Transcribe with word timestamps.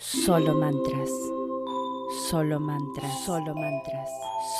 Solo 0.00 0.54
mantras. 0.54 1.10
Solo 2.30 2.60
mantras. 2.60 3.24
Solo 3.26 3.52
mantras. 3.52 4.08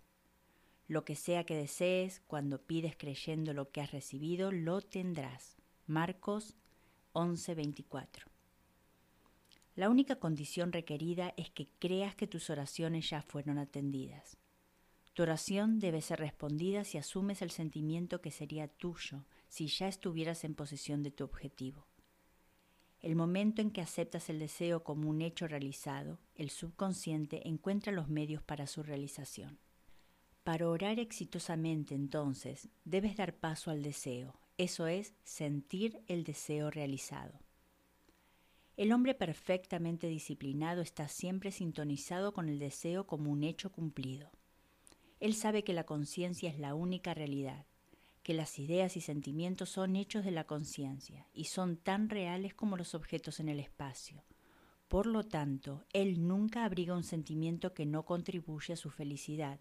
Lo 0.88 1.04
que 1.04 1.14
sea 1.14 1.44
que 1.44 1.54
desees, 1.54 2.18
cuando 2.26 2.60
pides 2.60 2.96
creyendo 2.96 3.54
lo 3.54 3.70
que 3.70 3.80
has 3.80 3.92
recibido, 3.92 4.50
lo 4.50 4.80
tendrás. 4.80 5.56
Marcos 5.86 6.56
11:24. 7.12 8.26
La 9.76 9.88
única 9.88 10.16
condición 10.16 10.72
requerida 10.72 11.32
es 11.36 11.48
que 11.50 11.68
creas 11.78 12.16
que 12.16 12.26
tus 12.26 12.50
oraciones 12.50 13.08
ya 13.08 13.22
fueron 13.22 13.58
atendidas. 13.58 14.36
Tu 15.14 15.22
oración 15.22 15.78
debe 15.78 16.00
ser 16.00 16.20
respondida 16.20 16.84
si 16.84 16.96
asumes 16.96 17.42
el 17.42 17.50
sentimiento 17.50 18.20
que 18.20 18.30
sería 18.30 18.68
tuyo 18.68 19.24
si 19.48 19.66
ya 19.66 19.86
estuvieras 19.86 20.44
en 20.44 20.54
posesión 20.54 21.02
de 21.02 21.10
tu 21.10 21.24
objetivo. 21.24 21.86
El 23.00 23.16
momento 23.16 23.60
en 23.60 23.70
que 23.70 23.82
aceptas 23.82 24.30
el 24.30 24.38
deseo 24.38 24.84
como 24.84 25.10
un 25.10 25.20
hecho 25.20 25.46
realizado, 25.46 26.18
el 26.34 26.48
subconsciente 26.48 27.46
encuentra 27.46 27.92
los 27.92 28.08
medios 28.08 28.42
para 28.42 28.66
su 28.66 28.82
realización. 28.82 29.58
Para 30.44 30.68
orar 30.68 30.98
exitosamente 30.98 31.94
entonces, 31.94 32.68
debes 32.84 33.16
dar 33.16 33.34
paso 33.34 33.70
al 33.70 33.82
deseo, 33.82 34.40
eso 34.56 34.86
es, 34.86 35.14
sentir 35.24 36.02
el 36.06 36.24
deseo 36.24 36.70
realizado. 36.70 37.40
El 38.76 38.92
hombre 38.92 39.14
perfectamente 39.14 40.06
disciplinado 40.06 40.80
está 40.80 41.08
siempre 41.08 41.50
sintonizado 41.50 42.32
con 42.32 42.48
el 42.48 42.58
deseo 42.58 43.06
como 43.06 43.30
un 43.30 43.44
hecho 43.44 43.70
cumplido. 43.70 44.30
Él 45.22 45.34
sabe 45.34 45.62
que 45.62 45.72
la 45.72 45.84
conciencia 45.84 46.50
es 46.50 46.58
la 46.58 46.74
única 46.74 47.14
realidad, 47.14 47.64
que 48.24 48.34
las 48.34 48.58
ideas 48.58 48.96
y 48.96 49.00
sentimientos 49.00 49.70
son 49.70 49.94
hechos 49.94 50.24
de 50.24 50.32
la 50.32 50.48
conciencia 50.48 51.28
y 51.32 51.44
son 51.44 51.76
tan 51.76 52.08
reales 52.08 52.54
como 52.54 52.76
los 52.76 52.96
objetos 52.96 53.38
en 53.38 53.48
el 53.48 53.60
espacio. 53.60 54.24
Por 54.88 55.06
lo 55.06 55.22
tanto, 55.22 55.84
él 55.92 56.26
nunca 56.26 56.64
abriga 56.64 56.96
un 56.96 57.04
sentimiento 57.04 57.72
que 57.72 57.86
no 57.86 58.04
contribuye 58.04 58.74
a 58.74 58.76
su 58.76 58.90
felicidad, 58.90 59.60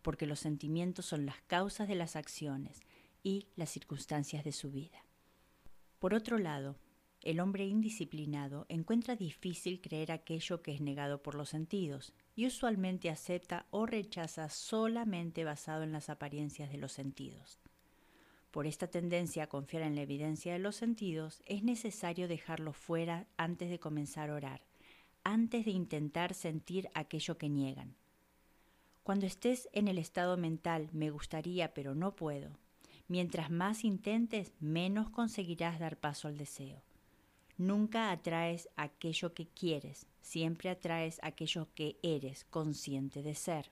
porque 0.00 0.24
los 0.24 0.40
sentimientos 0.40 1.04
son 1.04 1.26
las 1.26 1.42
causas 1.42 1.86
de 1.86 1.96
las 1.96 2.16
acciones 2.16 2.80
y 3.22 3.48
las 3.56 3.68
circunstancias 3.68 4.42
de 4.42 4.52
su 4.52 4.70
vida. 4.70 5.04
Por 5.98 6.14
otro 6.14 6.38
lado, 6.38 6.78
el 7.20 7.40
hombre 7.40 7.66
indisciplinado 7.66 8.64
encuentra 8.70 9.16
difícil 9.16 9.82
creer 9.82 10.12
aquello 10.12 10.62
que 10.62 10.72
es 10.72 10.80
negado 10.80 11.22
por 11.22 11.34
los 11.34 11.50
sentidos 11.50 12.14
y 12.36 12.46
usualmente 12.46 13.10
acepta 13.10 13.66
o 13.70 13.86
rechaza 13.86 14.48
solamente 14.48 15.44
basado 15.44 15.82
en 15.82 15.92
las 15.92 16.08
apariencias 16.08 16.70
de 16.70 16.78
los 16.78 16.92
sentidos. 16.92 17.60
Por 18.50 18.66
esta 18.66 18.86
tendencia 18.86 19.44
a 19.44 19.46
confiar 19.48 19.82
en 19.82 19.96
la 19.96 20.02
evidencia 20.02 20.52
de 20.52 20.58
los 20.58 20.76
sentidos, 20.76 21.42
es 21.46 21.62
necesario 21.62 22.28
dejarlo 22.28 22.72
fuera 22.72 23.26
antes 23.36 23.68
de 23.68 23.80
comenzar 23.80 24.30
a 24.30 24.34
orar, 24.34 24.62
antes 25.24 25.64
de 25.64 25.72
intentar 25.72 26.34
sentir 26.34 26.88
aquello 26.94 27.36
que 27.36 27.48
niegan. 27.48 27.96
Cuando 29.02 29.26
estés 29.26 29.68
en 29.72 29.88
el 29.88 29.98
estado 29.98 30.36
mental 30.36 30.88
me 30.92 31.10
gustaría 31.10 31.74
pero 31.74 31.94
no 31.94 32.14
puedo, 32.14 32.56
mientras 33.08 33.50
más 33.50 33.84
intentes, 33.84 34.52
menos 34.60 35.10
conseguirás 35.10 35.78
dar 35.78 35.96
paso 35.96 36.28
al 36.28 36.38
deseo. 36.38 36.82
Nunca 37.58 38.10
atraes 38.10 38.68
aquello 38.76 39.34
que 39.34 39.46
quieres, 39.46 40.06
siempre 40.24 40.70
atraes 40.70 41.20
aquello 41.22 41.68
que 41.74 41.98
eres 42.02 42.44
consciente 42.44 43.22
de 43.22 43.34
ser. 43.34 43.70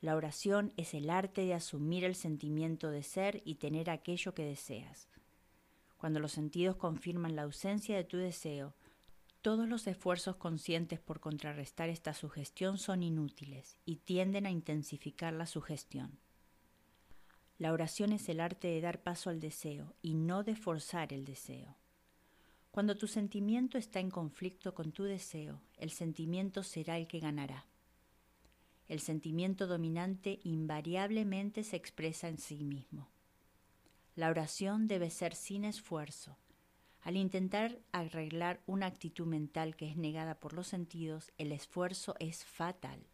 La 0.00 0.16
oración 0.16 0.72
es 0.76 0.92
el 0.92 1.08
arte 1.08 1.42
de 1.42 1.54
asumir 1.54 2.04
el 2.04 2.16
sentimiento 2.16 2.90
de 2.90 3.04
ser 3.04 3.40
y 3.44 3.54
tener 3.54 3.90
aquello 3.90 4.34
que 4.34 4.44
deseas. 4.44 5.08
Cuando 5.98 6.18
los 6.18 6.32
sentidos 6.32 6.76
confirman 6.76 7.36
la 7.36 7.42
ausencia 7.42 7.96
de 7.96 8.04
tu 8.04 8.16
deseo, 8.16 8.74
todos 9.40 9.68
los 9.68 9.86
esfuerzos 9.86 10.36
conscientes 10.36 10.98
por 10.98 11.20
contrarrestar 11.20 11.88
esta 11.90 12.12
sugestión 12.12 12.76
son 12.76 13.04
inútiles 13.04 13.76
y 13.84 13.96
tienden 13.96 14.46
a 14.46 14.50
intensificar 14.50 15.32
la 15.32 15.46
sugestión. 15.46 16.18
La 17.56 17.72
oración 17.72 18.12
es 18.12 18.28
el 18.28 18.40
arte 18.40 18.68
de 18.68 18.80
dar 18.80 19.00
paso 19.02 19.30
al 19.30 19.38
deseo 19.38 19.94
y 20.02 20.14
no 20.14 20.42
de 20.42 20.56
forzar 20.56 21.12
el 21.12 21.24
deseo. 21.24 21.76
Cuando 22.70 22.96
tu 22.96 23.08
sentimiento 23.08 23.78
está 23.78 23.98
en 23.98 24.10
conflicto 24.10 24.74
con 24.74 24.92
tu 24.92 25.02
deseo, 25.02 25.60
el 25.76 25.90
sentimiento 25.90 26.62
será 26.62 26.98
el 26.98 27.08
que 27.08 27.18
ganará. 27.18 27.66
El 28.86 29.00
sentimiento 29.00 29.66
dominante 29.66 30.38
invariablemente 30.44 31.64
se 31.64 31.76
expresa 31.76 32.28
en 32.28 32.38
sí 32.38 32.64
mismo. 32.64 33.08
La 34.14 34.30
oración 34.30 34.86
debe 34.86 35.10
ser 35.10 35.34
sin 35.34 35.64
esfuerzo. 35.64 36.38
Al 37.00 37.16
intentar 37.16 37.80
arreglar 37.90 38.62
una 38.66 38.86
actitud 38.86 39.26
mental 39.26 39.74
que 39.74 39.88
es 39.88 39.96
negada 39.96 40.38
por 40.38 40.52
los 40.52 40.68
sentidos, 40.68 41.32
el 41.38 41.50
esfuerzo 41.50 42.14
es 42.20 42.44
fatal. 42.44 43.04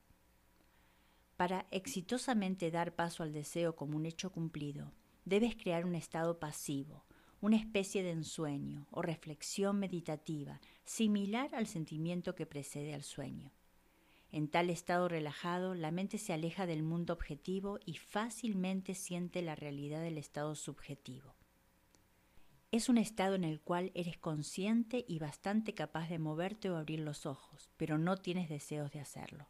Para 1.36 1.66
exitosamente 1.70 2.70
dar 2.70 2.94
paso 2.94 3.22
al 3.22 3.32
deseo 3.32 3.74
como 3.74 3.96
un 3.96 4.04
hecho 4.04 4.32
cumplido, 4.32 4.92
debes 5.24 5.56
crear 5.56 5.86
un 5.86 5.94
estado 5.94 6.38
pasivo, 6.38 7.05
una 7.46 7.58
especie 7.58 8.02
de 8.02 8.10
ensueño 8.10 8.88
o 8.90 9.02
reflexión 9.02 9.78
meditativa 9.78 10.60
similar 10.84 11.54
al 11.54 11.68
sentimiento 11.68 12.34
que 12.34 12.44
precede 12.44 12.92
al 12.92 13.04
sueño. 13.04 13.52
En 14.32 14.48
tal 14.48 14.68
estado 14.68 15.08
relajado, 15.08 15.76
la 15.76 15.92
mente 15.92 16.18
se 16.18 16.32
aleja 16.32 16.66
del 16.66 16.82
mundo 16.82 17.12
objetivo 17.12 17.78
y 17.86 17.98
fácilmente 17.98 18.96
siente 18.96 19.42
la 19.42 19.54
realidad 19.54 20.02
del 20.02 20.18
estado 20.18 20.56
subjetivo. 20.56 21.36
Es 22.72 22.88
un 22.88 22.98
estado 22.98 23.36
en 23.36 23.44
el 23.44 23.60
cual 23.60 23.92
eres 23.94 24.18
consciente 24.18 25.04
y 25.06 25.20
bastante 25.20 25.72
capaz 25.72 26.08
de 26.08 26.18
moverte 26.18 26.68
o 26.68 26.76
abrir 26.76 26.98
los 26.98 27.26
ojos, 27.26 27.70
pero 27.76 27.96
no 27.96 28.16
tienes 28.16 28.48
deseos 28.48 28.90
de 28.90 28.98
hacerlo. 28.98 29.46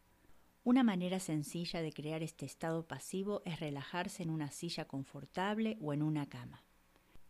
Una 0.64 0.82
manera 0.82 1.18
sencilla 1.18 1.80
de 1.80 1.94
crear 1.94 2.22
este 2.22 2.44
estado 2.44 2.86
pasivo 2.86 3.40
es 3.46 3.58
relajarse 3.58 4.22
en 4.22 4.28
una 4.28 4.50
silla 4.50 4.84
confortable 4.84 5.78
o 5.80 5.94
en 5.94 6.02
una 6.02 6.28
cama. 6.28 6.65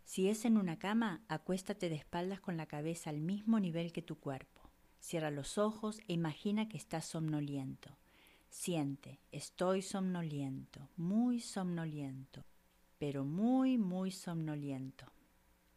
Si 0.06 0.28
es 0.28 0.44
en 0.44 0.56
una 0.56 0.78
cama, 0.78 1.24
acuéstate 1.26 1.88
de 1.88 1.96
espaldas 1.96 2.40
con 2.40 2.56
la 2.56 2.66
cabeza 2.66 3.10
al 3.10 3.20
mismo 3.20 3.58
nivel 3.58 3.92
que 3.92 4.02
tu 4.02 4.20
cuerpo. 4.20 4.70
Cierra 5.00 5.32
los 5.32 5.58
ojos 5.58 5.98
e 6.06 6.12
imagina 6.12 6.68
que 6.68 6.76
estás 6.76 7.06
somnoliento. 7.06 7.98
Siente, 8.48 9.18
estoy 9.32 9.82
somnoliento, 9.82 10.88
muy 10.96 11.40
somnoliento, 11.40 12.44
pero 12.98 13.24
muy, 13.24 13.78
muy 13.78 14.12
somnoliento. 14.12 15.12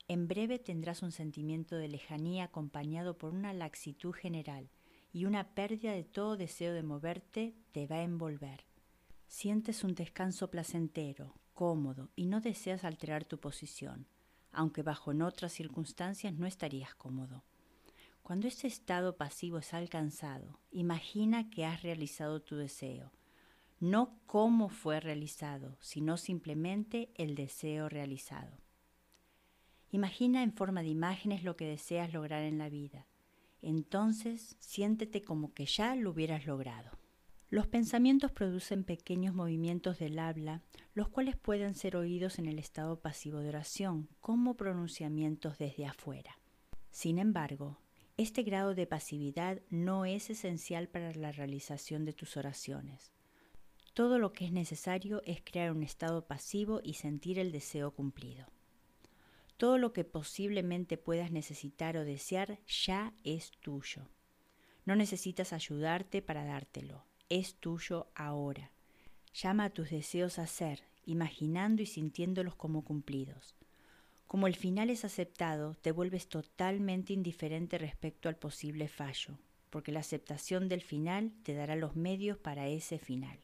En 0.08 0.28
breve 0.28 0.60
tendrás 0.60 1.02
un 1.02 1.12
sentimiento 1.12 1.76
de 1.76 1.88
lejanía 1.88 2.46
acompañado 2.46 3.18
por 3.18 3.34
una 3.34 3.52
laxitud 3.52 4.14
general 4.14 4.70
y 5.12 5.26
una 5.26 5.56
pérdida 5.56 5.92
de 5.92 6.04
todo 6.04 6.38
deseo 6.38 6.74
de 6.74 6.84
moverte 6.84 7.56
te 7.72 7.88
va 7.88 7.96
a 7.98 8.04
envolver. 8.04 8.64
Sientes 9.28 9.84
un 9.84 9.96
descanso 9.96 10.52
placentero, 10.52 11.34
cómodo 11.56 12.12
y 12.16 12.28
no 12.28 12.42
deseas 12.42 12.84
alterar 12.84 13.26
tu 13.26 13.40
posición, 13.40 14.08
aunque 14.52 14.84
bajo 14.84 15.12
en 15.12 15.22
otras 15.22 15.54
circunstancias 15.54 16.34
no 16.34 16.46
estarías 16.46 16.96
cómodo. 16.96 17.44
Cuando 18.22 18.48
este 18.48 18.68
estado 18.68 19.18
pasivo 19.18 19.58
es 19.58 19.74
alcanzado, 19.74 20.60
imagina 20.72 21.50
que 21.50 21.66
has 21.66 21.82
realizado 21.82 22.42
tu 22.42 22.58
deseo, 22.58 23.12
no 23.80 24.20
cómo 24.26 24.70
fue 24.70 25.00
realizado, 25.00 25.78
sino 25.80 26.18
simplemente 26.18 27.12
el 27.16 27.36
deseo 27.36 27.90
realizado. 27.90 28.58
Imagina 29.92 30.44
en 30.44 30.54
forma 30.54 30.84
de 30.84 30.90
imágenes 30.90 31.44
lo 31.44 31.56
que 31.56 31.66
deseas 31.66 32.14
lograr 32.14 32.44
en 32.44 32.58
la 32.58 32.70
vida. 32.70 33.08
Entonces 33.62 34.56
siéntete 34.60 35.24
como 35.24 35.54
que 35.54 35.66
ya 35.66 35.96
lo 35.96 36.12
hubieras 36.12 36.46
logrado. 36.46 36.99
Los 37.52 37.66
pensamientos 37.66 38.32
producen 38.32 38.84
pequeños 38.84 39.34
movimientos 39.34 39.98
del 39.98 40.20
habla, 40.20 40.62
los 40.94 41.10
cuales 41.10 41.36
pueden 41.36 41.74
ser 41.74 41.96
oídos 41.96 42.38
en 42.38 42.46
el 42.46 42.60
estado 42.60 43.00
pasivo 43.00 43.40
de 43.40 43.50
oración 43.50 44.08
como 44.20 44.56
pronunciamientos 44.56 45.58
desde 45.58 45.88
afuera. 45.88 46.38
Sin 46.92 47.18
embargo, 47.18 47.80
este 48.18 48.44
grado 48.44 48.76
de 48.76 48.86
pasividad 48.86 49.62
no 49.72 50.06
es 50.06 50.30
esencial 50.30 50.90
para 50.90 51.12
la 51.16 51.32
realización 51.32 52.06
de 52.06 52.14
tus 52.14 52.38
oraciones. 52.38 53.14
Todo 53.96 54.20
lo 54.20 54.32
que 54.32 54.46
es 54.46 54.52
necesario 54.52 55.24
es 55.26 55.42
crear 55.44 55.72
un 55.72 55.82
estado 55.82 56.28
pasivo 56.28 56.82
y 56.84 56.94
sentir 56.94 57.40
el 57.40 57.52
deseo 57.52 57.92
cumplido. 57.96 58.46
Todo 59.58 59.80
lo 59.80 59.92
que 59.92 60.04
posiblemente 60.04 60.98
puedas 60.98 61.32
necesitar 61.32 61.98
o 61.98 62.06
desear 62.06 62.60
ya 62.68 63.12
es 63.24 63.52
tuyo. 63.60 64.08
No 64.86 64.96
necesitas 64.96 65.52
ayudarte 65.52 66.22
para 66.22 66.46
dártelo, 66.46 67.09
es 67.30 67.56
tuyo 67.56 68.08
ahora. 68.16 68.72
Llama 69.34 69.66
a 69.66 69.70
tus 69.70 69.90
deseos 69.92 70.40
a 70.40 70.48
ser, 70.48 70.84
imaginando 71.06 71.82
y 71.82 71.86
sintiéndolos 71.86 72.56
como 72.56 72.84
cumplidos. 72.84 73.56
Como 74.28 74.48
el 74.48 74.56
final 74.56 74.90
es 74.90 75.06
aceptado, 75.06 75.76
te 75.76 75.92
vuelves 75.92 76.28
totalmente 76.28 77.14
indiferente 77.14 77.78
respecto 77.78 78.30
al 78.30 78.36
posible 78.36 78.88
fallo, 78.88 79.40
porque 79.70 79.92
la 79.92 80.02
aceptación 80.02 80.70
del 80.70 80.82
final 80.82 81.34
te 81.44 81.54
dará 81.54 81.76
los 81.76 81.96
medios 81.96 82.38
para 82.38 82.68
ese 82.68 83.00
final. 83.00 83.40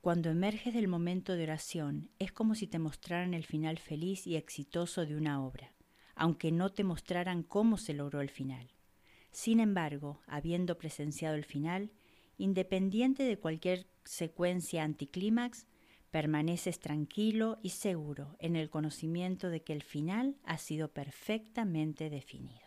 Cuando 0.00 0.30
emerges 0.30 0.72
del 0.72 0.86
momento 0.86 1.34
de 1.34 1.42
oración, 1.42 2.10
es 2.20 2.30
como 2.30 2.54
si 2.54 2.68
te 2.68 2.78
mostraran 2.78 3.34
el 3.34 3.44
final 3.44 3.78
feliz 3.78 4.26
y 4.26 4.36
exitoso 4.36 5.04
de 5.04 5.16
una 5.16 5.44
obra, 5.44 5.72
aunque 6.14 6.52
no 6.52 6.70
te 6.70 6.84
mostraran 6.84 7.42
cómo 7.42 7.76
se 7.76 7.92
logró 7.92 8.20
el 8.20 8.30
final. 8.30 8.70
Sin 9.32 9.58
embargo, 9.58 10.20
habiendo 10.28 10.78
presenciado 10.78 11.34
el 11.34 11.44
final, 11.44 11.90
independiente 12.38 13.22
de 13.22 13.38
cualquier 13.38 13.86
secuencia 14.04 14.84
anticlímax, 14.84 15.66
Permaneces 16.10 16.78
tranquilo 16.78 17.58
y 17.62 17.70
seguro 17.70 18.36
en 18.38 18.56
el 18.56 18.70
conocimiento 18.70 19.50
de 19.50 19.62
que 19.62 19.74
el 19.74 19.82
final 19.82 20.38
ha 20.44 20.56
sido 20.56 20.88
perfectamente 20.88 22.08
definido. 22.08 22.66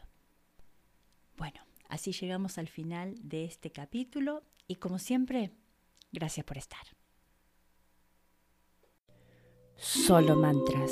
Bueno, 1.35 1.59
así 1.87 2.11
llegamos 2.11 2.57
al 2.57 2.67
final 2.67 3.15
de 3.23 3.45
este 3.45 3.71
capítulo 3.71 4.43
y 4.67 4.75
como 4.75 4.99
siempre, 4.99 5.51
gracias 6.11 6.45
por 6.45 6.59
estar. 6.59 6.85
Solo 9.77 10.35
mantras. 10.35 10.91